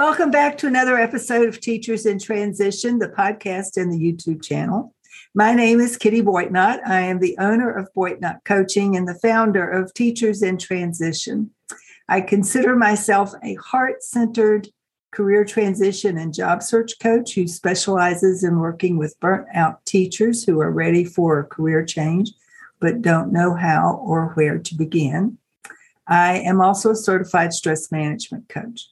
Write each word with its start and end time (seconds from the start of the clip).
Welcome 0.00 0.30
back 0.30 0.56
to 0.56 0.66
another 0.66 0.96
episode 0.96 1.46
of 1.46 1.60
Teachers 1.60 2.06
in 2.06 2.18
Transition, 2.18 3.00
the 3.00 3.10
podcast 3.10 3.76
and 3.76 3.92
the 3.92 3.98
YouTube 3.98 4.42
channel. 4.42 4.94
My 5.34 5.54
name 5.54 5.78
is 5.78 5.98
Kitty 5.98 6.22
Boitnott. 6.22 6.80
I 6.88 7.00
am 7.00 7.18
the 7.18 7.36
owner 7.36 7.70
of 7.70 7.92
Boitnott 7.94 8.42
Coaching 8.46 8.96
and 8.96 9.06
the 9.06 9.18
founder 9.22 9.68
of 9.68 9.92
Teachers 9.92 10.42
in 10.42 10.56
Transition. 10.56 11.50
I 12.08 12.22
consider 12.22 12.76
myself 12.76 13.34
a 13.44 13.56
heart 13.56 14.02
centered 14.02 14.68
career 15.10 15.44
transition 15.44 16.16
and 16.16 16.32
job 16.32 16.62
search 16.62 16.98
coach 16.98 17.34
who 17.34 17.46
specializes 17.46 18.42
in 18.42 18.58
working 18.58 18.96
with 18.96 19.20
burnt 19.20 19.48
out 19.52 19.84
teachers 19.84 20.42
who 20.42 20.62
are 20.62 20.72
ready 20.72 21.04
for 21.04 21.40
a 21.40 21.44
career 21.44 21.84
change 21.84 22.30
but 22.80 23.02
don't 23.02 23.34
know 23.34 23.54
how 23.54 24.00
or 24.02 24.28
where 24.28 24.58
to 24.60 24.74
begin. 24.74 25.36
I 26.06 26.38
am 26.38 26.62
also 26.62 26.92
a 26.92 26.96
certified 26.96 27.52
stress 27.52 27.92
management 27.92 28.48
coach. 28.48 28.88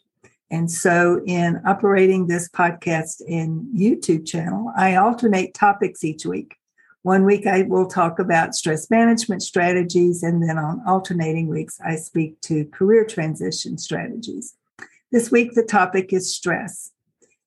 And 0.50 0.70
so, 0.70 1.20
in 1.26 1.60
operating 1.66 2.26
this 2.26 2.48
podcast 2.48 3.20
and 3.28 3.66
YouTube 3.76 4.26
channel, 4.26 4.72
I 4.76 4.96
alternate 4.96 5.52
topics 5.52 6.04
each 6.04 6.24
week. 6.24 6.56
One 7.02 7.24
week 7.24 7.46
I 7.46 7.62
will 7.62 7.86
talk 7.86 8.18
about 8.18 8.54
stress 8.54 8.90
management 8.90 9.42
strategies, 9.42 10.22
and 10.22 10.42
then 10.42 10.58
on 10.58 10.82
alternating 10.86 11.48
weeks, 11.48 11.78
I 11.84 11.96
speak 11.96 12.40
to 12.42 12.64
career 12.66 13.04
transition 13.04 13.76
strategies. 13.78 14.54
This 15.12 15.30
week, 15.30 15.52
the 15.52 15.62
topic 15.62 16.12
is 16.12 16.34
stress. 16.34 16.92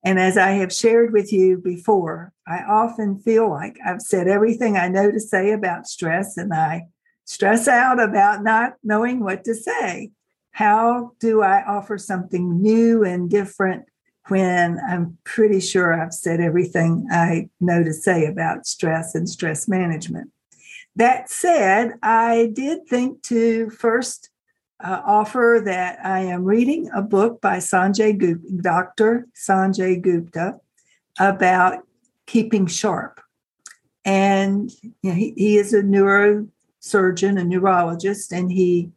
And 0.03 0.19
as 0.19 0.37
I 0.37 0.51
have 0.51 0.73
shared 0.73 1.13
with 1.13 1.31
you 1.31 1.57
before, 1.57 2.33
I 2.47 2.63
often 2.63 3.19
feel 3.19 3.49
like 3.49 3.77
I've 3.85 4.01
said 4.01 4.27
everything 4.27 4.77
I 4.77 4.87
know 4.87 5.11
to 5.11 5.19
say 5.19 5.51
about 5.51 5.87
stress, 5.87 6.37
and 6.37 6.53
I 6.53 6.87
stress 7.25 7.67
out 7.67 7.99
about 8.01 8.43
not 8.43 8.73
knowing 8.83 9.19
what 9.19 9.43
to 9.45 9.55
say. 9.55 10.11
How 10.51 11.13
do 11.19 11.41
I 11.41 11.63
offer 11.63 11.97
something 11.97 12.61
new 12.61 13.03
and 13.03 13.29
different 13.29 13.85
when 14.27 14.79
I'm 14.87 15.17
pretty 15.23 15.59
sure 15.59 15.93
I've 15.93 16.13
said 16.13 16.39
everything 16.39 17.07
I 17.11 17.49
know 17.59 17.83
to 17.83 17.93
say 17.93 18.25
about 18.25 18.67
stress 18.67 19.15
and 19.15 19.29
stress 19.29 19.67
management? 19.67 20.31
That 20.95 21.29
said, 21.29 21.93
I 22.03 22.51
did 22.53 22.85
think 22.87 23.23
to 23.23 23.69
first 23.69 24.29
uh, 24.83 25.01
offer 25.05 25.61
that 25.63 25.99
I 26.03 26.19
am 26.19 26.43
reading 26.43 26.89
a 26.93 27.01
book 27.01 27.39
by 27.39 27.57
Sanjay 27.57 28.17
Gupta, 28.17 28.47
Dr. 28.61 29.27
Sanjay 29.35 30.01
Gupta, 30.01 30.59
about 31.19 31.85
keeping 32.25 32.65
sharp. 32.67 33.21
And 34.03 34.71
you 34.81 34.93
know, 35.03 35.13
he, 35.13 35.33
he 35.37 35.57
is 35.57 35.73
a 35.73 35.81
neurosurgeon, 35.83 37.39
a 37.39 37.43
neurologist, 37.43 38.31
and 38.33 38.51
he 38.51 38.91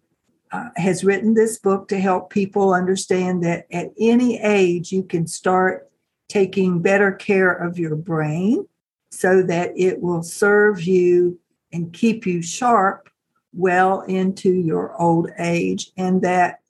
uh, 0.54 0.69
has 0.76 1.03
written 1.03 1.34
this 1.34 1.59
book 1.59 1.88
to 1.88 1.98
help 1.98 2.31
people 2.31 2.72
understand 2.72 3.42
that 3.42 3.66
at 3.72 3.91
any 3.98 4.38
age 4.38 4.92
you 4.92 5.03
can 5.03 5.26
start 5.26 5.91
taking 6.28 6.81
better 6.81 7.10
care 7.10 7.50
of 7.50 7.76
your 7.76 7.97
brain 7.97 8.65
so 9.10 9.42
that 9.42 9.72
it 9.76 10.00
will 10.00 10.22
serve 10.22 10.81
you 10.81 11.41
and 11.72 11.92
keep 11.92 12.25
you 12.25 12.41
sharp 12.41 13.10
well 13.53 14.03
into 14.03 14.53
your 14.53 14.94
old 15.03 15.28
age 15.41 15.91
and 15.97 16.22
that 16.22 16.60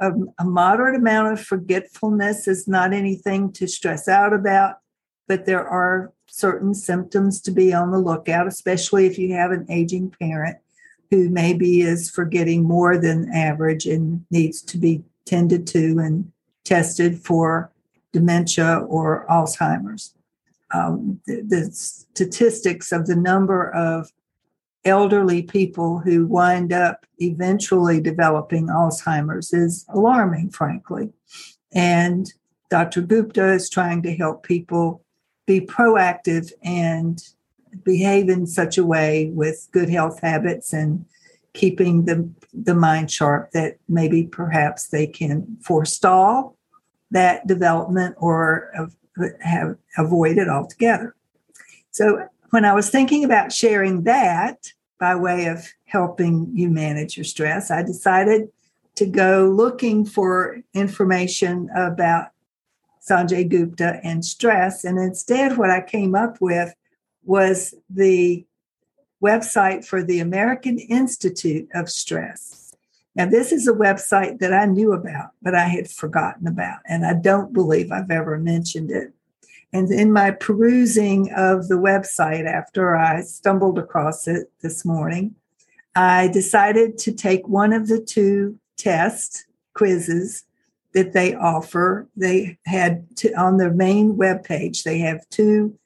a, 0.00 0.10
a, 0.38 0.44
moderate 0.44 0.96
amount 0.96 1.34
of 1.34 1.40
forgetfulness 1.44 2.48
is 2.48 2.66
not 2.66 2.94
anything 2.94 3.52
to 3.52 3.66
stress 3.66 4.08
out 4.08 4.32
about 4.32 4.76
but 5.28 5.44
there 5.44 5.68
are 5.68 6.14
certain 6.28 6.72
symptoms 6.72 7.42
to 7.42 7.50
be 7.50 7.74
on 7.74 7.90
the 7.90 7.98
lookout 7.98 8.46
especially 8.46 9.04
if 9.04 9.18
you 9.18 9.34
have 9.34 9.50
an 9.50 9.66
aging 9.68 10.10
parent 10.18 10.56
who 11.12 11.28
maybe 11.28 11.82
is 11.82 12.08
forgetting 12.08 12.64
more 12.64 12.96
than 12.96 13.30
average 13.34 13.84
and 13.84 14.24
needs 14.30 14.62
to 14.62 14.78
be 14.78 15.04
tended 15.26 15.66
to 15.66 15.98
and 15.98 16.32
tested 16.64 17.22
for 17.22 17.70
dementia 18.12 18.78
or 18.88 19.26
Alzheimer's. 19.28 20.14
Um, 20.72 21.20
the, 21.26 21.42
the, 21.42 21.70
statistics 21.70 22.92
of 22.92 23.06
the 23.06 23.14
number 23.14 23.70
of 23.74 24.10
elderly 24.86 25.42
people 25.42 25.98
who 25.98 26.26
wind 26.26 26.72
up 26.72 27.04
eventually 27.18 28.00
developing 28.00 28.68
Alzheimer's 28.68 29.52
is 29.52 29.84
alarming, 29.90 30.48
frankly. 30.48 31.10
And 31.74 32.32
Dr. 32.70 33.02
Gupta 33.02 33.52
is 33.52 33.68
trying 33.68 34.02
to 34.04 34.16
help 34.16 34.44
people 34.44 35.04
be 35.46 35.60
proactive 35.60 36.52
and 36.62 37.22
behave 37.84 38.28
in 38.28 38.46
such 38.46 38.78
a 38.78 38.84
way 38.84 39.30
with 39.34 39.68
good 39.72 39.88
health 39.88 40.20
habits 40.20 40.72
and 40.72 41.04
keeping 41.54 42.04
the, 42.04 42.28
the 42.52 42.74
mind 42.74 43.10
sharp 43.10 43.50
that 43.52 43.76
maybe 43.88 44.24
perhaps 44.24 44.88
they 44.88 45.06
can 45.06 45.56
forestall 45.60 46.56
that 47.10 47.46
development 47.46 48.14
or 48.18 48.72
have 49.40 49.76
avoid 49.98 50.38
it 50.38 50.48
altogether. 50.48 51.14
So 51.90 52.26
when 52.50 52.64
I 52.64 52.72
was 52.72 52.90
thinking 52.90 53.24
about 53.24 53.52
sharing 53.52 54.04
that 54.04 54.72
by 54.98 55.14
way 55.14 55.46
of 55.46 55.66
helping 55.84 56.50
you 56.54 56.70
manage 56.70 57.16
your 57.16 57.24
stress, 57.24 57.70
I 57.70 57.82
decided 57.82 58.48
to 58.94 59.06
go 59.06 59.52
looking 59.54 60.04
for 60.04 60.60
information 60.74 61.68
about 61.74 62.28
Sanjay 63.06 63.48
Gupta 63.48 64.00
and 64.02 64.24
stress. 64.24 64.84
And 64.84 64.98
instead, 64.98 65.58
what 65.58 65.70
I 65.70 65.80
came 65.80 66.14
up 66.14 66.40
with 66.40 66.74
was 67.24 67.74
the 67.88 68.46
website 69.22 69.84
for 69.84 70.02
the 70.02 70.20
American 70.20 70.78
Institute 70.78 71.68
of 71.74 71.88
Stress. 71.88 72.74
Now, 73.14 73.26
this 73.26 73.52
is 73.52 73.68
a 73.68 73.72
website 73.72 74.38
that 74.38 74.52
I 74.52 74.64
knew 74.64 74.92
about, 74.92 75.30
but 75.42 75.54
I 75.54 75.66
had 75.68 75.90
forgotten 75.90 76.46
about, 76.46 76.78
and 76.86 77.04
I 77.04 77.14
don't 77.14 77.52
believe 77.52 77.92
I've 77.92 78.10
ever 78.10 78.38
mentioned 78.38 78.90
it. 78.90 79.12
And 79.72 79.90
in 79.90 80.12
my 80.12 80.30
perusing 80.32 81.32
of 81.34 81.68
the 81.68 81.76
website 81.76 82.46
after 82.46 82.96
I 82.96 83.22
stumbled 83.22 83.78
across 83.78 84.26
it 84.26 84.50
this 84.60 84.84
morning, 84.84 85.34
I 85.94 86.28
decided 86.28 86.98
to 86.98 87.12
take 87.12 87.46
one 87.46 87.72
of 87.72 87.86
the 87.86 88.00
two 88.00 88.58
test 88.76 89.46
quizzes 89.74 90.44
that 90.94 91.12
they 91.12 91.34
offer. 91.34 92.08
They 92.16 92.58
had 92.66 93.16
to, 93.18 93.32
on 93.34 93.58
their 93.58 93.72
main 93.72 94.16
webpage, 94.16 94.82
they 94.82 94.98
have 94.98 95.28
two 95.30 95.78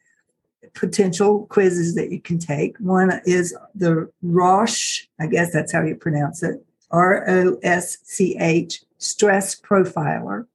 potential 0.76 1.46
quizzes 1.46 1.94
that 1.96 2.12
you 2.12 2.20
can 2.20 2.38
take. 2.38 2.76
One 2.78 3.20
is 3.24 3.56
the 3.74 4.10
Rosh, 4.22 5.06
I 5.18 5.26
guess 5.26 5.52
that's 5.52 5.72
how 5.72 5.82
you 5.82 5.96
pronounce 5.96 6.42
it, 6.42 6.64
R 6.90 7.28
O 7.28 7.58
S 7.62 7.98
C 8.04 8.36
H, 8.38 8.84
Stress 8.98 9.58
Profiler. 9.58 10.46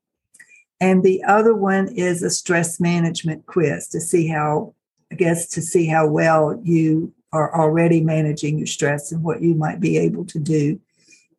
And 0.80 1.04
the 1.04 1.24
other 1.24 1.54
one 1.54 1.90
is 1.90 2.24
a 2.24 2.30
stress 2.30 2.80
management 2.80 3.46
quiz 3.46 3.88
to 3.90 4.00
see 4.00 4.28
how 4.28 4.74
I 5.12 5.16
guess, 5.16 5.48
to 5.50 5.62
see 5.62 5.88
how 5.88 6.08
well 6.08 6.60
you 6.64 7.14
are 7.34 7.54
already 7.60 8.02
managing 8.02 8.58
your 8.58 8.68
stress 8.68 9.12
and 9.12 9.24
what 9.24 9.42
you 9.42 9.56
might 9.56 9.80
be 9.80 9.98
able 9.98 10.26
to 10.26 10.40
do 10.40 10.80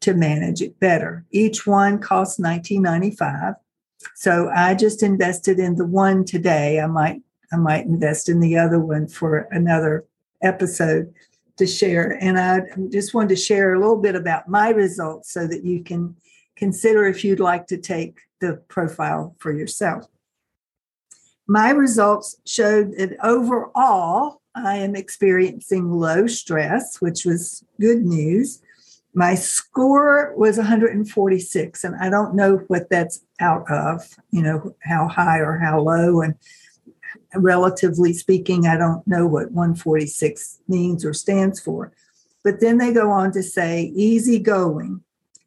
to 0.00 0.14
manage 0.14 0.60
it 0.60 0.78
better. 0.78 1.24
Each 1.30 1.66
one 1.66 1.98
costs 1.98 2.38
19.95. 2.38 3.56
So 4.14 4.50
I 4.54 4.74
just 4.74 5.02
invested 5.02 5.58
in 5.58 5.76
the 5.76 5.86
one 5.86 6.24
today. 6.24 6.80
I 6.80 6.86
might 6.86 7.22
I 7.52 7.56
might 7.56 7.86
invest 7.86 8.28
in 8.28 8.40
the 8.40 8.56
other 8.56 8.80
one 8.80 9.06
for 9.06 9.48
another 9.50 10.06
episode 10.42 11.12
to 11.58 11.66
share. 11.66 12.18
And 12.20 12.38
I 12.38 12.62
just 12.88 13.14
wanted 13.14 13.30
to 13.30 13.36
share 13.36 13.74
a 13.74 13.78
little 13.78 14.00
bit 14.00 14.14
about 14.14 14.48
my 14.48 14.70
results 14.70 15.32
so 15.32 15.46
that 15.46 15.64
you 15.64 15.84
can 15.84 16.16
consider 16.56 17.06
if 17.06 17.24
you'd 17.24 17.40
like 17.40 17.66
to 17.68 17.76
take 17.76 18.20
the 18.40 18.54
profile 18.68 19.34
for 19.38 19.52
yourself. 19.52 20.06
My 21.46 21.70
results 21.70 22.36
showed 22.46 22.96
that 22.96 23.16
overall, 23.22 24.40
I 24.54 24.76
am 24.76 24.96
experiencing 24.96 25.90
low 25.90 26.26
stress, 26.26 27.00
which 27.00 27.24
was 27.24 27.64
good 27.80 28.04
news. 28.04 28.62
My 29.14 29.34
score 29.34 30.32
was 30.36 30.56
146, 30.56 31.84
and 31.84 31.96
I 31.96 32.08
don't 32.08 32.34
know 32.34 32.58
what 32.68 32.88
that's 32.88 33.20
out 33.40 33.70
of, 33.70 34.08
you 34.30 34.42
know, 34.42 34.74
how 34.80 35.08
high 35.08 35.38
or 35.38 35.58
how 35.58 35.80
low. 35.80 36.22
And 36.22 36.34
relatively 37.34 38.12
speaking, 38.12 38.66
I 38.66 38.76
don't 38.76 39.06
know 39.06 39.26
what 39.26 39.52
146 39.52 40.60
means 40.68 41.04
or 41.04 41.14
stands 41.14 41.60
for. 41.60 41.92
But 42.44 42.60
then 42.60 42.78
they 42.78 42.92
go 42.92 43.10
on 43.10 43.32
to 43.32 43.42
say 43.42 43.92
easygoing. 43.94 45.02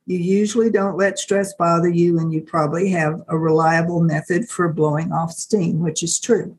You 0.05 0.17
usually 0.19 0.69
don't 0.69 0.97
let 0.97 1.19
stress 1.19 1.53
bother 1.55 1.89
you, 1.89 2.19
and 2.19 2.31
you 2.31 2.41
probably 2.41 2.89
have 2.91 3.23
a 3.27 3.37
reliable 3.37 4.01
method 4.01 4.47
for 4.47 4.71
blowing 4.71 5.11
off 5.11 5.31
steam, 5.31 5.79
which 5.79 6.03
is 6.03 6.19
true. 6.19 6.57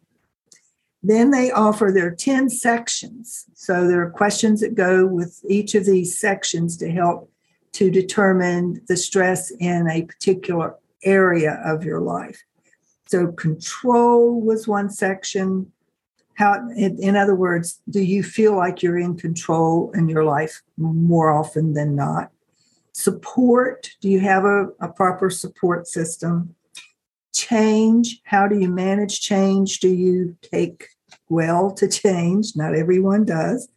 Then 1.02 1.30
they 1.30 1.52
offer 1.52 1.92
their 1.92 2.10
10 2.10 2.50
sections. 2.50 3.44
So 3.54 3.86
there 3.86 4.02
are 4.02 4.10
questions 4.10 4.60
that 4.60 4.74
go 4.74 5.06
with 5.06 5.40
each 5.48 5.76
of 5.76 5.86
these 5.86 6.18
sections 6.18 6.76
to 6.78 6.90
help 6.90 7.30
to 7.72 7.90
determine 7.90 8.82
the 8.88 8.96
stress 8.96 9.52
in 9.52 9.88
a 9.88 10.02
particular 10.02 10.74
area 11.04 11.62
of 11.64 11.84
your 11.84 12.00
life. 12.00 12.42
So 13.06 13.28
control 13.28 14.40
was 14.40 14.66
one 14.66 14.90
section. 14.90 15.72
How, 16.34 16.68
in 16.76 17.16
other 17.16 17.34
words, 17.34 17.80
do 17.88 18.02
you 18.02 18.22
feel 18.22 18.56
like 18.56 18.82
you're 18.82 18.98
in 18.98 19.16
control 19.16 19.90
in 19.94 20.08
your 20.08 20.24
life 20.24 20.62
more 20.76 21.30
often 21.30 21.72
than 21.72 21.94
not? 21.94 22.30
Support, 22.92 23.90
do 24.00 24.08
you 24.08 24.20
have 24.20 24.44
a, 24.44 24.68
a 24.80 24.88
proper 24.88 25.30
support 25.30 25.86
system? 25.86 26.54
Change, 27.32 28.20
how 28.24 28.48
do 28.48 28.58
you 28.58 28.68
manage 28.68 29.20
change? 29.20 29.80
Do 29.80 29.88
you 29.88 30.36
take 30.42 30.88
well 31.28 31.70
to 31.72 31.88
change? 31.88 32.56
Not 32.56 32.74
everyone 32.74 33.24
does. 33.24 33.68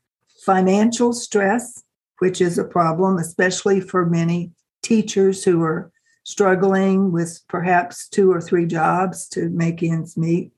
Financial 0.46 1.14
stress, 1.14 1.84
which 2.20 2.42
is 2.42 2.58
a 2.58 2.64
problem, 2.64 3.18
especially 3.18 3.80
for 3.80 4.06
many 4.06 4.52
teachers 4.82 5.44
who 5.44 5.62
are 5.62 5.92
struggling 6.30 7.12
with 7.12 7.42
perhaps 7.48 8.08
two 8.08 8.32
or 8.32 8.40
three 8.40 8.68
jobs 8.68 9.28
to 9.28 9.50
make 9.50 9.82
ends 9.82 10.16
meet. 10.16 10.52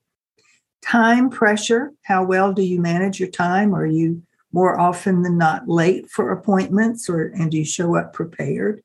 Time 0.83 1.29
pressure 1.29 1.93
how 2.01 2.25
well 2.25 2.51
do 2.51 2.61
you 2.61 2.81
manage 2.81 3.21
your 3.21 3.29
time? 3.29 3.73
Are 3.73 3.85
you 3.85 4.21
more 4.51 4.77
often 4.77 5.21
than 5.21 5.37
not 5.37 5.69
late 5.69 6.09
for 6.09 6.31
appointments 6.31 7.07
or 7.09 7.27
and 7.27 7.51
do 7.51 7.57
you 7.59 7.63
show 7.63 7.95
up 7.95 8.11
prepared? 8.11 8.83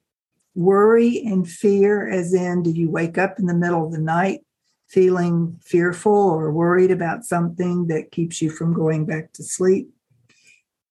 Worry 0.54 1.22
and 1.26 1.48
fear, 1.48 2.08
as 2.08 2.32
in, 2.32 2.62
do 2.62 2.70
you 2.70 2.88
wake 2.88 3.18
up 3.18 3.40
in 3.40 3.46
the 3.46 3.54
middle 3.54 3.84
of 3.84 3.90
the 3.90 3.98
night 3.98 4.42
feeling 4.86 5.58
fearful 5.64 6.12
or 6.12 6.52
worried 6.52 6.92
about 6.92 7.24
something 7.24 7.88
that 7.88 8.12
keeps 8.12 8.40
you 8.40 8.48
from 8.48 8.72
going 8.72 9.06
back 9.06 9.32
to 9.32 9.42
sleep? 9.42 9.90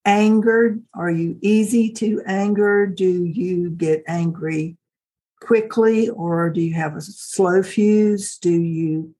Angered, 0.03 0.83
are 0.93 1.09
you 1.09 1.37
easy 1.41 1.89
to 1.93 2.21
anger? 2.25 2.85
Do 2.85 3.23
you 3.23 3.69
get 3.69 4.03
angry 4.07 4.75
quickly, 5.45 6.09
or 6.09 6.49
do 6.49 6.61
you 6.61 6.73
have 6.73 6.95
a 6.95 7.01
slow 7.01 7.61
fuse? 7.61 8.37
Do 8.37 8.51
you 8.51 9.13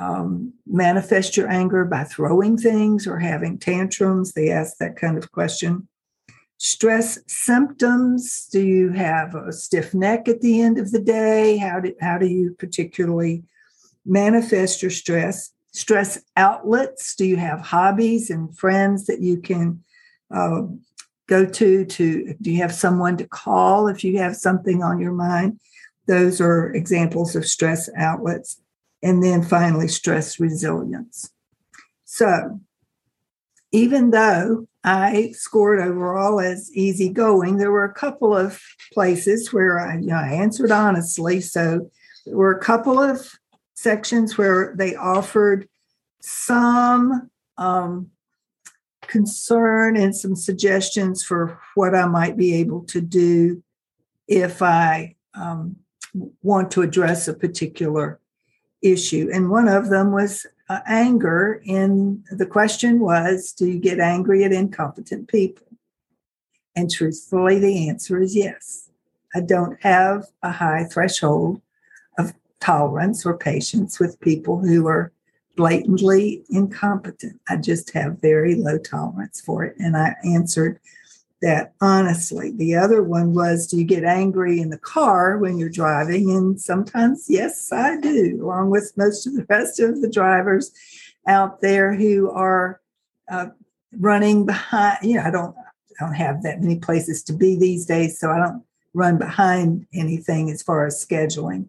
um, 0.00 0.52
manifest 0.66 1.36
your 1.36 1.48
anger 1.48 1.84
by 1.84 2.04
throwing 2.04 2.56
things 2.56 3.06
or 3.06 3.18
having 3.18 3.58
tantrums? 3.58 4.32
They 4.32 4.50
ask 4.50 4.76
that 4.78 4.96
kind 4.96 5.16
of 5.16 5.30
question. 5.30 5.88
Stress 6.58 7.20
symptoms 7.28 8.48
do 8.50 8.60
you 8.60 8.90
have 8.90 9.36
a 9.36 9.52
stiff 9.52 9.94
neck 9.94 10.26
at 10.26 10.40
the 10.40 10.60
end 10.60 10.78
of 10.78 10.90
the 10.90 11.00
day? 11.00 11.56
How 11.56 11.78
do, 11.78 11.94
how 12.00 12.18
do 12.18 12.26
you 12.26 12.56
particularly 12.58 13.44
manifest 14.04 14.82
your 14.82 14.90
stress? 14.90 15.52
Stress 15.72 16.18
outlets 16.36 17.14
do 17.14 17.24
you 17.24 17.36
have 17.36 17.60
hobbies 17.60 18.30
and 18.30 18.56
friends 18.58 19.06
that 19.06 19.20
you 19.20 19.40
can 19.40 19.84
uh, 20.34 20.62
go 21.28 21.44
to 21.44 21.84
to 21.84 22.34
do 22.40 22.50
you 22.50 22.58
have 22.58 22.74
someone 22.74 23.16
to 23.18 23.26
call 23.26 23.86
if 23.86 24.02
you 24.02 24.18
have 24.18 24.36
something 24.36 24.82
on 24.82 24.98
your 24.98 25.12
mind? 25.12 25.60
Those 26.06 26.40
are 26.40 26.72
examples 26.72 27.36
of 27.36 27.46
stress 27.46 27.88
outlets. 27.96 28.60
And 29.02 29.22
then 29.22 29.44
finally 29.44 29.86
stress 29.86 30.40
resilience. 30.40 31.30
So 32.04 32.60
even 33.70 34.10
though 34.10 34.66
i 34.82 35.30
scored 35.32 35.78
overall 35.78 36.40
as 36.40 36.70
easygoing 36.74 37.58
there 37.58 37.70
were 37.70 37.84
a 37.84 37.92
couple 37.92 38.34
of 38.34 38.60
places 38.92 39.52
where 39.52 39.78
i, 39.78 39.96
you 39.96 40.06
know, 40.06 40.16
I 40.16 40.28
answered 40.28 40.70
honestly. 40.70 41.40
So 41.40 41.90
there 42.24 42.36
were 42.36 42.56
a 42.56 42.60
couple 42.60 42.98
of 42.98 43.30
sections 43.74 44.36
where 44.36 44.74
they 44.76 44.96
offered 44.96 45.68
some 46.20 47.30
um, 47.56 48.10
concern 49.08 49.96
and 49.96 50.14
some 50.14 50.36
suggestions 50.36 51.24
for 51.24 51.58
what 51.74 51.94
I 51.94 52.06
might 52.06 52.36
be 52.36 52.54
able 52.54 52.84
to 52.84 53.00
do 53.00 53.62
if 54.28 54.62
I 54.62 55.16
um, 55.34 55.76
want 56.42 56.70
to 56.72 56.82
address 56.82 57.26
a 57.26 57.34
particular 57.34 58.20
issue. 58.82 59.28
And 59.32 59.50
one 59.50 59.66
of 59.68 59.88
them 59.88 60.12
was 60.12 60.46
uh, 60.68 60.80
anger. 60.86 61.62
And 61.66 62.22
the 62.30 62.46
question 62.46 63.00
was 63.00 63.52
Do 63.52 63.66
you 63.66 63.78
get 63.78 63.98
angry 63.98 64.44
at 64.44 64.52
incompetent 64.52 65.28
people? 65.28 65.66
And 66.76 66.90
truthfully, 66.90 67.58
the 67.58 67.88
answer 67.88 68.20
is 68.20 68.36
yes. 68.36 68.90
I 69.34 69.40
don't 69.40 69.80
have 69.82 70.26
a 70.42 70.52
high 70.52 70.84
threshold 70.84 71.60
of 72.18 72.32
tolerance 72.60 73.26
or 73.26 73.36
patience 73.36 73.98
with 73.98 74.20
people 74.20 74.58
who 74.58 74.86
are 74.86 75.12
blatantly 75.58 76.44
incompetent. 76.50 77.40
I 77.48 77.56
just 77.56 77.90
have 77.90 78.20
very 78.20 78.54
low 78.54 78.78
tolerance 78.78 79.40
for 79.40 79.64
it. 79.64 79.74
And 79.80 79.96
I 79.96 80.14
answered 80.24 80.78
that 81.42 81.74
honestly. 81.80 82.52
The 82.52 82.76
other 82.76 83.02
one 83.02 83.34
was 83.34 83.66
Do 83.66 83.76
you 83.76 83.84
get 83.84 84.04
angry 84.04 84.60
in 84.60 84.70
the 84.70 84.78
car 84.78 85.36
when 85.38 85.58
you're 85.58 85.68
driving? 85.68 86.30
And 86.30 86.60
sometimes, 86.60 87.26
yes, 87.28 87.72
I 87.72 88.00
do, 88.00 88.38
along 88.40 88.70
with 88.70 88.92
most 88.96 89.26
of 89.26 89.34
the 89.34 89.46
rest 89.48 89.80
of 89.80 90.00
the 90.00 90.08
drivers 90.08 90.70
out 91.26 91.60
there 91.60 91.92
who 91.92 92.30
are 92.30 92.80
uh, 93.30 93.46
running 93.98 94.46
behind. 94.46 94.98
You 95.02 95.16
know, 95.16 95.24
I 95.24 95.30
don't. 95.30 95.56
I 96.00 96.04
don't 96.04 96.14
have 96.14 96.44
that 96.44 96.60
many 96.60 96.78
places 96.78 97.24
to 97.24 97.32
be 97.32 97.56
these 97.56 97.84
days, 97.84 98.20
so 98.20 98.30
I 98.30 98.38
don't 98.38 98.62
run 98.94 99.18
behind 99.18 99.84
anything 99.92 100.48
as 100.48 100.62
far 100.62 100.86
as 100.86 101.04
scheduling. 101.04 101.66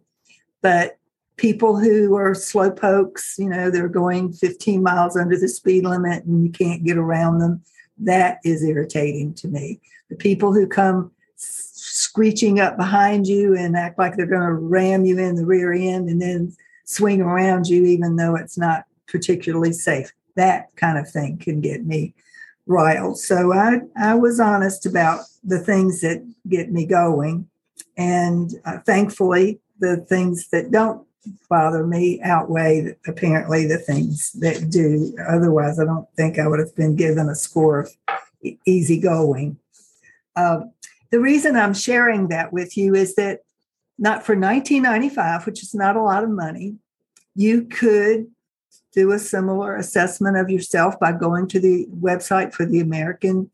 But 0.62 0.99
people 1.39 1.79
who 1.79 2.15
are 2.15 2.36
slow 2.36 2.69
pokes, 2.69 3.36
you 3.39 3.50
know, 3.50 3.72
they're 3.72 3.88
going 3.88 4.34
15 4.34 4.84
miles 4.84 5.15
under 5.15 5.38
the 5.38 5.48
speed 5.48 5.86
limit 5.86 6.25
and 6.25 6.43
you 6.43 6.51
can't 6.51 6.84
get 6.84 6.98
around 6.98 7.39
them. 7.39 7.63
That 7.98 8.39
is 8.43 8.63
irritating 8.63 9.34
to 9.36 9.48
me. 9.48 9.79
The 10.10 10.17
people 10.17 10.53
who 10.53 10.67
come 10.67 11.12
screeching 11.36 12.60
up 12.60 12.75
behind 12.75 13.25
you 13.25 13.55
and 13.55 13.77
act 13.77 13.98
like 13.98 14.15
they're 14.15 14.25
going 14.25 14.48
to 14.48 14.53
ram 14.53 15.05
you 15.05 15.17
in 15.17 15.36
the 15.36 15.46
rear 15.46 15.72
end 15.72 16.10
and 16.10 16.22
then 16.22 16.55
swing 16.84 17.22
around 17.22 17.67
you, 17.67 17.86
even 17.86 18.17
though 18.17 18.36
it's 18.36 18.58
not 18.58 18.84
particularly 19.08 19.72
safe. 19.72 20.12
That 20.36 20.75
kind 20.75 20.98
of 20.98 21.10
thing 21.10 21.38
can 21.38 21.62
get 21.62 21.86
me 21.86 22.13
riled. 22.67 23.17
So 23.17 23.53
I, 23.53 23.79
I 23.98 24.15
was 24.15 24.39
honest 24.39 24.86
about 24.86 25.22
the 25.43 25.60
things 25.60 26.01
that 26.01 26.22
get 26.50 26.72
me 26.72 26.86
going. 26.86 27.48
And 27.98 28.51
uh, 28.65 28.79
thankfully, 28.79 29.60
the 29.79 29.98
things 29.98 30.50
that 30.50 30.72
don't 30.72 31.05
bother 31.50 31.86
me 31.86 32.22
outweigh 32.22 32.96
apparently 33.08 33.66
the 33.66 33.78
things 33.78 34.32
that 34.34 34.70
do. 34.70 35.16
Otherwise, 35.28 35.80
I 35.80 35.86
don't 35.86 36.08
think 36.16 36.40
I 36.40 36.48
would 36.48 36.60
have 36.60 36.76
been 36.76 36.96
given 36.96 37.30
a 37.30 37.36
score 37.36 37.80
of 37.80 37.92
easygoing. 38.66 39.58
Uh, 40.36 40.62
the 41.12 41.20
reason 41.20 41.56
I'm 41.56 41.74
sharing 41.74 42.28
that 42.30 42.54
with 42.54 42.78
you 42.78 42.96
is 42.96 43.16
that 43.16 43.42
not 43.98 44.26
for 44.26 44.36
1995, 44.36 45.46
which 45.46 45.62
is 45.62 45.74
not 45.74 45.96
a 45.96 46.02
lot 46.02 46.24
of 46.24 46.30
money, 46.30 46.76
you 47.36 47.66
could 47.66 48.28
do 48.94 49.12
a 49.12 49.20
similar 49.20 49.76
assessment 49.76 50.38
of 50.38 50.50
yourself 50.50 51.00
by 51.00 51.12
going 51.12 51.48
to 51.48 51.60
the 51.60 51.88
website 51.88 52.54
for 52.54 52.66
the 52.66 52.80
American 52.80 53.50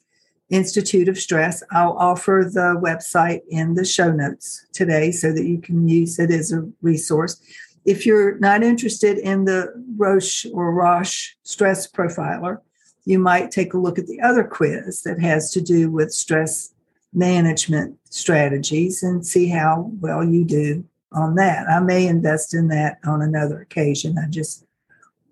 Institute 0.50 1.10
of 1.10 1.18
Stress. 1.18 1.64
I'll 1.72 1.98
offer 1.98 2.50
the 2.52 2.80
website 2.82 3.42
in 3.50 3.74
the 3.74 3.86
show 3.86 4.12
notes 4.12 4.66
today 4.74 5.12
so 5.12 5.34
that 5.34 5.46
you 5.46 5.60
can 5.60 5.88
use 5.88 6.20
it 6.20 6.32
as 6.32 6.52
a 6.52 6.70
resource. 6.82 7.42
if 7.86 8.04
you're 8.04 8.40
not 8.40 8.64
interested 8.64 9.20
in 9.20 9.46
the 9.46 9.72
Roche 9.96 10.48
or 10.52 10.74
Roche 10.74 11.36
stress 11.44 11.90
profiler, 11.90 12.58
you 13.06 13.20
might 13.20 13.52
take 13.52 13.76
a 13.76 13.78
look 13.78 14.00
at 14.00 14.08
the 14.08 14.20
other 14.22 14.44
quiz 14.44 15.04
that 15.04 15.20
has 15.20 15.52
to 15.52 15.62
do 15.62 15.92
with 15.92 16.12
stress 16.12 16.74
management 17.14 17.98
strategies 18.10 19.04
and 19.04 19.26
see 19.26 19.48
how 19.48 19.92
well 20.00 20.24
you 20.24 20.44
do 20.44 20.84
on 21.12 21.36
that. 21.36 21.68
I 21.70 21.80
may 21.80 22.08
invest 22.08 22.54
in 22.54 22.68
that 22.70 22.98
on 23.06 23.22
another 23.22 23.62
occasion. 23.62 24.18
I 24.18 24.28
just 24.28 24.66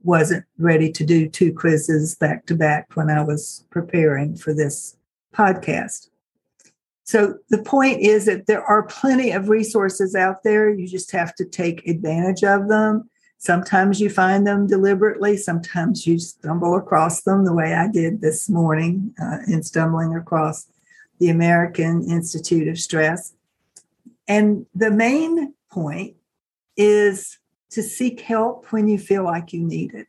wasn't 0.03 0.45
ready 0.57 0.91
to 0.91 1.05
do 1.05 1.27
two 1.27 1.53
quizzes 1.53 2.15
back 2.15 2.45
to 2.45 2.55
back 2.55 2.95
when 2.95 3.09
I 3.09 3.23
was 3.23 3.65
preparing 3.69 4.35
for 4.35 4.53
this 4.53 4.95
podcast. 5.33 6.09
So 7.03 7.37
the 7.49 7.61
point 7.61 7.99
is 7.99 8.25
that 8.25 8.47
there 8.47 8.63
are 8.63 8.83
plenty 8.83 9.31
of 9.31 9.49
resources 9.49 10.15
out 10.15 10.43
there. 10.43 10.69
You 10.69 10.87
just 10.87 11.11
have 11.11 11.35
to 11.35 11.45
take 11.45 11.87
advantage 11.87 12.43
of 12.43 12.69
them. 12.69 13.09
Sometimes 13.37 13.99
you 13.99 14.09
find 14.09 14.47
them 14.47 14.67
deliberately, 14.67 15.35
sometimes 15.35 16.07
you 16.07 16.17
stumble 16.17 16.77
across 16.77 17.23
them, 17.23 17.43
the 17.43 17.53
way 17.53 17.73
I 17.73 17.89
did 17.89 18.21
this 18.21 18.49
morning 18.49 19.13
uh, 19.21 19.39
in 19.47 19.63
stumbling 19.63 20.15
across 20.15 20.67
the 21.19 21.29
American 21.29 22.09
Institute 22.09 22.69
of 22.69 22.79
Stress. 22.79 23.33
And 24.29 24.65
the 24.73 24.91
main 24.91 25.53
point 25.69 26.15
is 26.77 27.37
to 27.71 27.83
seek 27.83 28.21
help 28.21 28.71
when 28.71 28.87
you 28.87 28.97
feel 28.97 29.25
like 29.25 29.51
you 29.51 29.61
need 29.61 29.93
it. 29.93 30.07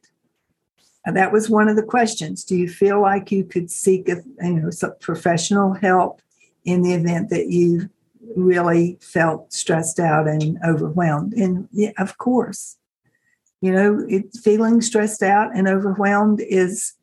That 1.06 1.32
was 1.32 1.50
one 1.50 1.68
of 1.68 1.76
the 1.76 1.82
questions. 1.82 2.44
Do 2.44 2.56
you 2.56 2.68
feel 2.68 3.00
like 3.00 3.30
you 3.30 3.44
could 3.44 3.70
seek 3.70 4.08
a, 4.08 4.22
you 4.42 4.54
know, 4.54 4.70
some 4.70 4.94
professional 5.00 5.74
help 5.74 6.22
in 6.64 6.82
the 6.82 6.94
event 6.94 7.28
that 7.28 7.48
you 7.48 7.90
really 8.36 8.98
felt 9.02 9.52
stressed 9.52 10.00
out 10.00 10.26
and 10.26 10.58
overwhelmed? 10.64 11.34
And 11.34 11.68
yeah, 11.72 11.92
of 11.98 12.16
course, 12.16 12.78
you 13.60 13.70
know, 13.70 14.04
it, 14.08 14.34
feeling 14.42 14.80
stressed 14.80 15.22
out 15.22 15.54
and 15.54 15.68
overwhelmed 15.68 16.40
is 16.40 16.94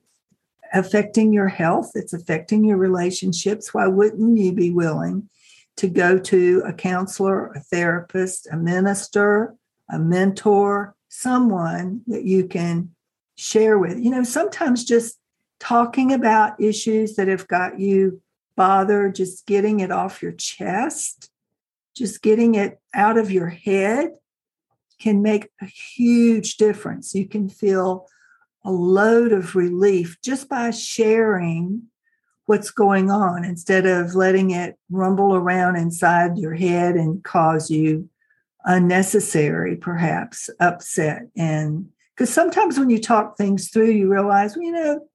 affecting 0.74 1.32
your 1.32 1.48
health, 1.48 1.92
it's 1.96 2.14
affecting 2.14 2.64
your 2.64 2.78
relationships. 2.78 3.74
Why 3.74 3.88
wouldn't 3.88 4.38
you 4.38 4.52
be 4.52 4.72
willing 4.72 5.30
to 5.78 5.88
go 5.88 6.18
to 6.18 6.64
a 6.66 6.74
counselor, 6.74 7.48
a 7.48 7.60
therapist, 7.60 8.48
a 8.52 8.58
minister, 8.58 9.56
a 9.90 10.00
mentor, 10.00 10.96
someone 11.10 12.02
that 12.08 12.24
you 12.24 12.48
can 12.48 12.96
share 13.42 13.80
with? 13.80 13.98
You 14.00 14.12
know, 14.12 14.24
sometimes 14.24 14.84
just 14.84 15.18
talking 15.60 16.14
about 16.14 16.62
issues 16.62 17.16
that 17.16 17.28
have 17.28 17.48
got 17.48 17.80
you 17.80 18.22
bothered, 18.56 19.16
just 19.16 19.46
getting 19.46 19.80
it 19.80 19.92
off 19.92 20.22
your 20.22 20.32
chest, 20.34 21.30
just 21.96 22.22
getting 22.22 22.56
it 22.56 22.80
out 22.94 23.18
of 23.18 23.32
your 23.32 23.50
head 23.50 24.12
can 25.00 25.22
make 25.22 25.50
a 25.62 25.66
huge 25.66 26.58
difference. 26.58 27.16
You 27.16 27.28
can 27.28 27.50
feel 27.50 28.08
a 28.64 28.72
load 28.72 29.32
of 29.32 29.56
relief 29.56 30.18
just 30.24 30.48
by 30.48 30.70
sharing 30.70 31.84
what's 32.46 32.70
going 32.70 33.10
on 33.10 33.44
instead 33.44 33.88
of 33.88 34.14
letting 34.14 34.52
it 34.52 34.78
rumble 34.92 35.36
around 35.36 35.78
inside 35.78 36.38
your 36.38 36.54
head 36.54 36.96
and 36.96 37.24
cause 37.24 37.72
you 37.72 38.10
unnecessary, 38.66 39.76
perhaps, 39.76 40.50
upset. 40.60 41.24
And 41.36 41.90
because 42.16 42.34
sometimes 42.34 42.78
when 42.78 42.90
you 42.90 43.00
talk 43.00 43.38
things 43.38 43.70
through, 43.70 43.92
you 43.92 44.12
realize, 44.12 44.56
well, 44.56 44.66
you 44.66 44.72
know, 44.72 45.08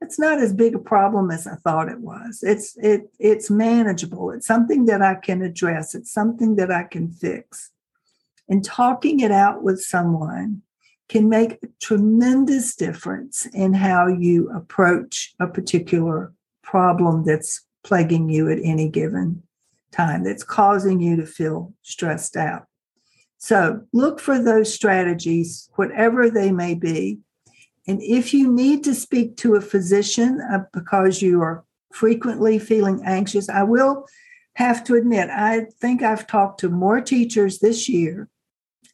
it's 0.00 0.18
not 0.18 0.38
as 0.38 0.52
big 0.52 0.74
a 0.74 0.78
problem 0.78 1.30
as 1.30 1.46
I 1.46 1.54
thought 1.56 1.88
it 1.88 2.00
was. 2.00 2.40
It's 2.42 2.76
it 2.76 3.10
it's 3.18 3.50
manageable. 3.50 4.30
It's 4.30 4.46
something 4.46 4.86
that 4.86 5.02
I 5.02 5.14
can 5.14 5.42
address. 5.42 5.94
It's 5.94 6.12
something 6.12 6.56
that 6.56 6.70
I 6.70 6.84
can 6.84 7.10
fix 7.10 7.70
and 8.48 8.64
talking 8.64 9.20
it 9.20 9.30
out 9.30 9.62
with 9.62 9.80
someone 9.80 10.62
can 11.08 11.28
make 11.28 11.52
a 11.62 11.68
tremendous 11.80 12.74
difference 12.74 13.46
in 13.46 13.74
how 13.74 14.06
you 14.06 14.50
approach 14.50 15.34
a 15.40 15.46
particular 15.46 16.32
problem 16.62 17.24
that's 17.24 17.62
plaguing 17.82 18.28
you 18.28 18.50
at 18.50 18.58
any 18.62 18.88
given 18.88 19.42
time, 19.92 20.24
that's 20.24 20.42
causing 20.42 21.00
you 21.00 21.16
to 21.16 21.26
feel 21.26 21.72
stressed 21.82 22.36
out. 22.36 22.66
So 23.44 23.82
look 23.92 24.20
for 24.20 24.42
those 24.42 24.72
strategies, 24.72 25.68
whatever 25.74 26.30
they 26.30 26.50
may 26.50 26.72
be. 26.72 27.18
And 27.86 28.02
if 28.02 28.32
you 28.32 28.50
need 28.50 28.82
to 28.84 28.94
speak 28.94 29.36
to 29.36 29.56
a 29.56 29.60
physician 29.60 30.40
uh, 30.40 30.60
because 30.72 31.20
you 31.20 31.42
are 31.42 31.62
frequently 31.92 32.58
feeling 32.58 33.02
anxious, 33.04 33.50
I 33.50 33.64
will 33.64 34.06
have 34.54 34.82
to 34.84 34.94
admit, 34.94 35.28
I 35.28 35.66
think 35.78 36.02
I've 36.02 36.26
talked 36.26 36.60
to 36.60 36.70
more 36.70 37.02
teachers 37.02 37.58
this 37.58 37.86
year 37.86 38.30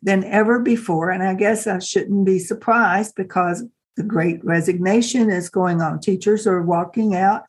than 0.02 0.24
ever 0.24 0.58
before. 0.58 1.10
And 1.10 1.22
I 1.22 1.34
guess 1.34 1.68
I 1.68 1.78
shouldn't 1.78 2.26
be 2.26 2.40
surprised 2.40 3.14
because 3.14 3.62
the 3.96 4.02
great 4.02 4.44
resignation 4.44 5.30
is 5.30 5.48
going 5.48 5.80
on. 5.80 6.00
Teachers 6.00 6.48
are 6.48 6.60
walking 6.60 7.14
out 7.14 7.44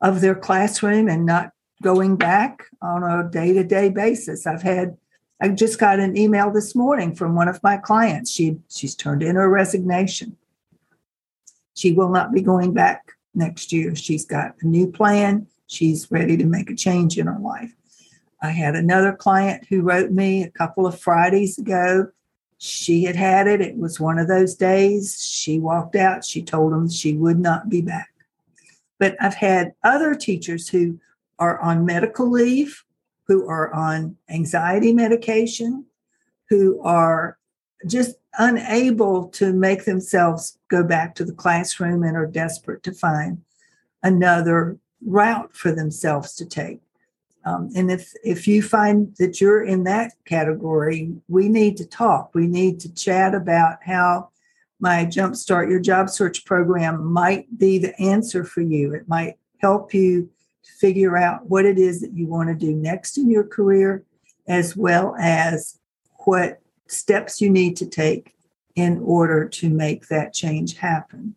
of 0.00 0.22
their 0.22 0.34
classroom 0.34 1.10
and 1.10 1.26
not 1.26 1.50
going 1.82 2.16
back 2.16 2.64
on 2.80 3.02
a 3.02 3.28
day 3.30 3.52
to 3.52 3.64
day 3.64 3.90
basis. 3.90 4.46
I've 4.46 4.62
had, 4.62 4.96
I 5.40 5.48
just 5.48 5.78
got 5.78 6.00
an 6.00 6.16
email 6.16 6.50
this 6.50 6.74
morning 6.74 7.14
from 7.14 7.36
one 7.36 7.48
of 7.48 7.62
my 7.62 7.76
clients. 7.76 8.30
She, 8.30 8.58
she's 8.68 8.96
turned 8.96 9.22
in 9.22 9.36
her 9.36 9.48
resignation. 9.48 10.36
She 11.74 11.92
will 11.92 12.08
not 12.08 12.32
be 12.32 12.42
going 12.42 12.72
back 12.72 13.12
next 13.34 13.72
year. 13.72 13.94
She's 13.94 14.24
got 14.24 14.54
a 14.60 14.66
new 14.66 14.90
plan. 14.90 15.46
She's 15.68 16.10
ready 16.10 16.36
to 16.36 16.44
make 16.44 16.70
a 16.70 16.74
change 16.74 17.18
in 17.18 17.28
her 17.28 17.38
life. 17.38 17.72
I 18.42 18.50
had 18.50 18.74
another 18.74 19.12
client 19.12 19.66
who 19.68 19.82
wrote 19.82 20.10
me 20.10 20.42
a 20.42 20.50
couple 20.50 20.86
of 20.86 21.00
Fridays 21.00 21.58
ago. 21.58 22.08
She 22.58 23.04
had 23.04 23.14
had 23.14 23.46
it. 23.46 23.60
It 23.60 23.76
was 23.76 24.00
one 24.00 24.18
of 24.18 24.26
those 24.26 24.56
days. 24.56 25.22
She 25.22 25.60
walked 25.60 25.94
out. 25.94 26.24
She 26.24 26.42
told 26.42 26.72
them 26.72 26.90
she 26.90 27.16
would 27.16 27.38
not 27.38 27.68
be 27.68 27.80
back. 27.80 28.10
But 28.98 29.16
I've 29.20 29.34
had 29.34 29.74
other 29.84 30.14
teachers 30.14 30.68
who 30.68 30.98
are 31.38 31.60
on 31.60 31.86
medical 31.86 32.28
leave, 32.28 32.84
who 33.28 33.46
are 33.46 33.72
on 33.74 34.16
anxiety 34.30 34.92
medication, 34.92 35.84
who 36.48 36.80
are 36.82 37.38
just 37.86 38.16
unable 38.38 39.28
to 39.28 39.52
make 39.52 39.84
themselves 39.84 40.58
go 40.68 40.82
back 40.82 41.14
to 41.14 41.24
the 41.24 41.32
classroom 41.32 42.02
and 42.02 42.16
are 42.16 42.26
desperate 42.26 42.82
to 42.82 42.92
find 42.92 43.42
another 44.02 44.78
route 45.04 45.54
for 45.54 45.70
themselves 45.72 46.34
to 46.34 46.46
take. 46.46 46.80
Um, 47.44 47.70
and 47.76 47.90
if 47.90 48.12
if 48.24 48.48
you 48.48 48.62
find 48.62 49.14
that 49.18 49.40
you're 49.40 49.64
in 49.64 49.84
that 49.84 50.12
category, 50.24 51.12
we 51.28 51.48
need 51.48 51.76
to 51.78 51.86
talk. 51.86 52.34
We 52.34 52.46
need 52.46 52.80
to 52.80 52.92
chat 52.94 53.34
about 53.34 53.78
how 53.82 54.30
my 54.80 55.06
Jumpstart 55.06 55.70
Your 55.70 55.80
Job 55.80 56.08
Search 56.08 56.44
program 56.44 57.04
might 57.04 57.46
be 57.58 57.78
the 57.78 57.98
answer 58.00 58.44
for 58.44 58.60
you. 58.60 58.92
It 58.94 59.08
might 59.08 59.36
help 59.58 59.94
you 59.94 60.30
figure 60.78 61.16
out 61.16 61.48
what 61.48 61.64
it 61.64 61.78
is 61.78 62.00
that 62.00 62.12
you 62.12 62.26
want 62.26 62.48
to 62.48 62.54
do 62.54 62.74
next 62.74 63.18
in 63.18 63.30
your 63.30 63.44
career, 63.44 64.04
as 64.46 64.76
well 64.76 65.14
as 65.18 65.78
what 66.24 66.60
steps 66.86 67.40
you 67.40 67.50
need 67.50 67.76
to 67.76 67.86
take 67.86 68.34
in 68.74 69.00
order 69.04 69.48
to 69.48 69.68
make 69.68 70.08
that 70.08 70.32
change 70.32 70.76
happen. 70.76 71.34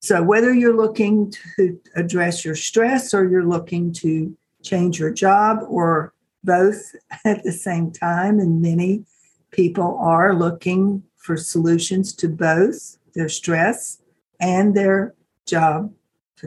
So, 0.00 0.22
whether 0.22 0.52
you're 0.52 0.76
looking 0.76 1.32
to 1.56 1.78
address 1.96 2.44
your 2.44 2.54
stress 2.54 3.12
or 3.12 3.28
you're 3.28 3.46
looking 3.46 3.92
to 3.94 4.36
change 4.62 4.98
your 4.98 5.10
job 5.12 5.58
or 5.68 6.12
both 6.44 6.94
at 7.24 7.42
the 7.44 7.52
same 7.52 7.90
time. 7.90 8.38
And 8.38 8.60
many 8.62 9.04
people 9.50 9.98
are 10.00 10.34
looking 10.34 11.02
for 11.16 11.36
solutions 11.36 12.12
to 12.14 12.28
both 12.28 12.98
their 13.14 13.28
stress 13.28 14.00
and 14.40 14.74
their 14.74 15.14
job 15.46 15.92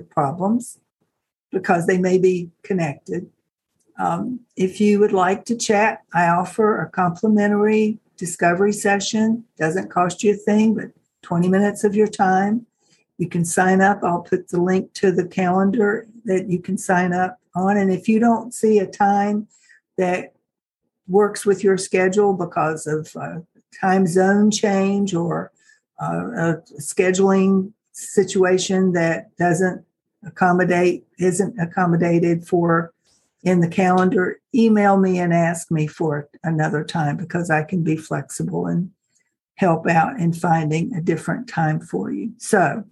problems 0.10 0.79
because 1.51 1.86
they 1.86 1.98
may 1.98 2.17
be 2.17 2.50
connected. 2.63 3.29
Um, 4.00 4.39
if 4.55 4.81
you 4.81 5.00
would 5.00 5.12
like 5.12 5.46
to 5.46 5.55
chat, 5.55 6.01
I 6.13 6.27
offer 6.27 6.81
a 6.81 6.89
complimentary 6.89 8.00
discovery 8.17 8.74
session. 8.74 9.43
Doesn't 9.58 9.91
cost 9.91 10.24
you 10.24 10.34
a 10.34 10.38
thing, 10.38 10.75
but 10.75 10.91
20 11.24 11.50
minutes 11.50 11.84
of 11.84 11.96
your 11.96 12.08
time. 12.08 12.65
You 13.17 13.27
can 13.27 13.46
sign 13.46 13.81
up. 13.81 14.03
I'll 14.03 14.22
put 14.22 14.48
the 14.50 14.62
link 14.62 14.93
to 14.93 15.12
the 15.12 15.27
calendar 15.27 16.08
that 16.25 16.50
you 16.50 16.60
can 16.60 16.77
sign 16.77 17.13
up 17.13 17.39
on. 17.53 17.77
And 17.77 17.91
if 17.91 18.08
you 18.08 18.20
don't 18.20 18.53
see 18.53 18.79
a 18.79 18.88
time 18.88 19.48
that 19.98 20.34
works 21.08 21.46
with 21.46 21.63
your 21.63 21.77
schedule 21.77 22.34
because 22.34 22.88
of 22.88 23.15
a 23.15 23.43
time 23.79 24.08
zone 24.08 24.50
change 24.50 25.13
or 25.13 25.51
uh, 26.01 26.31
a 26.36 26.62
scheduling 26.79 27.74
situation 27.91 28.93
that 28.93 29.36
doesn't 29.38 29.86
accommodate, 30.23 31.05
isn't 31.19 31.59
accommodated 31.59 32.47
for 32.47 32.93
in 33.43 33.59
the 33.59 33.67
calendar, 33.67 34.39
email 34.53 34.97
me 34.97 35.17
and 35.17 35.33
ask 35.33 35.71
me 35.71 35.87
for 35.87 36.29
another 36.43 36.83
time 36.83 37.17
because 37.17 37.49
I 37.49 37.63
can 37.63 37.83
be 37.83 37.95
flexible 37.95 38.67
and 38.67 38.91
help 39.55 39.87
out 39.87 40.19
in 40.19 40.31
finding 40.31 40.93
a 40.93 41.01
different 41.01 41.49
time 41.49 41.79
for 41.79 42.11
you. 42.11 42.33
So, 42.37 42.83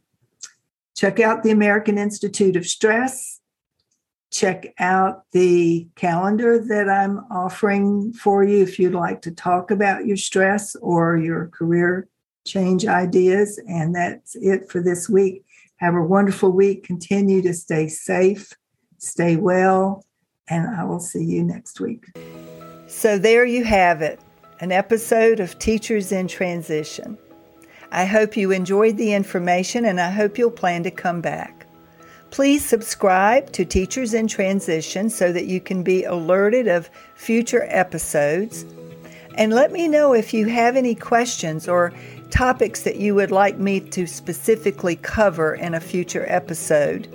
check 0.95 1.19
out 1.19 1.43
the 1.43 1.51
American 1.51 1.99
Institute 1.99 2.55
of 2.55 2.65
Stress 2.65 3.39
check 4.31 4.73
out 4.79 5.23
the 5.31 5.87
calendar 5.95 6.59
that 6.59 6.89
I'm 6.89 7.19
offering 7.31 8.13
for 8.13 8.43
you 8.43 8.61
if 8.61 8.77
you'd 8.77 8.93
like 8.93 9.21
to 9.23 9.31
talk 9.31 9.71
about 9.71 10.05
your 10.05 10.17
stress 10.17 10.75
or 10.75 11.17
your 11.17 11.47
career 11.47 12.07
change 12.45 12.85
ideas. 12.85 13.59
And 13.67 13.95
that's 13.95 14.35
it 14.35 14.69
for 14.69 14.81
this 14.81 15.09
week. 15.09 15.43
Have 15.79 15.95
a 15.95 16.03
wonderful 16.03 16.51
week. 16.51 16.83
Continue 16.83 17.41
to 17.41 17.53
stay 17.53 17.87
safe, 17.87 18.53
stay 18.97 19.37
well, 19.37 20.03
and 20.49 20.67
I 20.75 20.83
will 20.83 20.99
see 20.99 21.23
you 21.23 21.43
next 21.43 21.79
week. 21.79 22.05
So, 22.87 23.17
there 23.17 23.45
you 23.45 23.63
have 23.63 24.01
it 24.01 24.19
an 24.61 24.71
episode 24.73 25.39
of 25.39 25.57
Teachers 25.57 26.11
in 26.11 26.27
Transition. 26.27 27.17
I 27.91 28.05
hope 28.05 28.35
you 28.35 28.51
enjoyed 28.51 28.97
the 28.97 29.13
information 29.13 29.85
and 29.85 30.01
I 30.01 30.11
hope 30.11 30.37
you'll 30.37 30.51
plan 30.51 30.83
to 30.83 30.91
come 30.91 31.21
back. 31.21 31.65
Please 32.29 32.63
subscribe 32.63 33.51
to 33.53 33.63
Teachers 33.63 34.13
in 34.13 34.27
Transition 34.27 35.09
so 35.09 35.31
that 35.31 35.45
you 35.45 35.61
can 35.61 35.81
be 35.81 36.03
alerted 36.03 36.67
of 36.67 36.89
future 37.15 37.65
episodes. 37.69 38.65
And 39.39 39.53
let 39.53 39.71
me 39.71 39.87
know 39.87 40.13
if 40.13 40.33
you 40.33 40.47
have 40.47 40.75
any 40.75 40.93
questions 40.93 41.69
or 41.69 41.93
topics 42.29 42.81
that 42.81 42.97
you 42.97 43.15
would 43.15 43.31
like 43.31 43.57
me 43.57 43.79
to 43.79 44.05
specifically 44.05 44.97
cover 44.97 45.55
in 45.55 45.73
a 45.73 45.79
future 45.79 46.25
episode. 46.27 47.07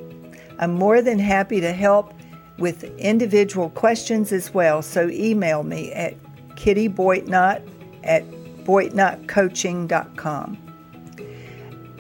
I'm 0.59 0.73
more 0.73 1.03
than 1.03 1.19
happy 1.19 1.61
to 1.61 1.75
help 1.75 2.15
with 2.57 2.85
individual 2.97 3.69
questions 3.69 4.33
as 4.33 4.55
well, 4.55 4.81
so 4.81 5.11
email 5.11 5.65
me 5.65 5.93
at 5.93 6.15
kittyboitnott 6.55 7.69
at 8.05 8.25
boitnottcoaching.com. 8.65 10.59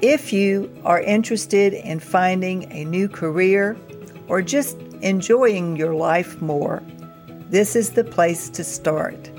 If 0.01 0.33
you 0.33 0.75
are 0.85 1.03
interested 1.03 1.75
in 1.75 2.01
finding 2.01 2.73
a 2.73 2.87
new 2.87 3.11
career 3.11 3.77
or 4.29 4.41
just 4.41 4.79
enjoying 5.03 5.77
your 5.77 5.95
life 5.95 6.41
more, 6.41 6.83
this 7.51 7.77
is 7.77 7.91
the 7.91 8.05
place 8.05 8.49
to 8.49 8.65
start. 8.65 9.34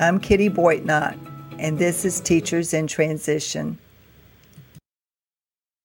I'm 0.00 0.18
Kitty 0.18 0.48
Boitnott, 0.48 1.18
and 1.58 1.78
this 1.78 2.06
is 2.06 2.20
Teachers 2.20 2.72
in 2.72 2.86
Transition. 2.86 3.76